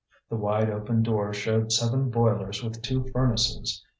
[0.31, 3.85] The wide open door showed seven boilers with two furnaces.